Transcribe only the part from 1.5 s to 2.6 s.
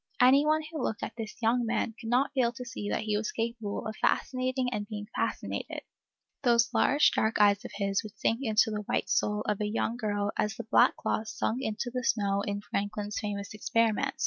man could not fail